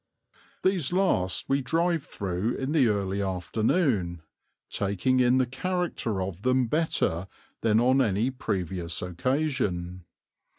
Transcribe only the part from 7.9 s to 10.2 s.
any previous occasion.